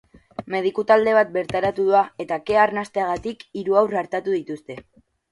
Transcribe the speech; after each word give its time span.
Mediku 0.53 0.83
talde 0.91 1.11
bat 1.17 1.27
bertaratu 1.35 1.85
da, 1.95 1.99
eta 2.25 2.39
kea 2.47 2.61
arnasteagatik 2.69 3.45
hiru 3.61 3.77
haur 3.83 3.93
artatu 4.01 4.35
dituzte. 4.37 4.79